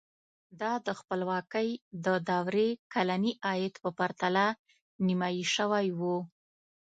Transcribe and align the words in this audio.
دا 0.61 0.71
د 0.85 0.87
خپلواکۍ 0.99 1.69
د 2.05 2.07
دورې 2.29 2.69
کلني 2.93 3.33
عاید 3.45 3.73
په 3.83 3.89
پرتله 3.97 4.45
نیمايي 5.07 5.45
شوی 5.55 5.87
و. 5.99 6.01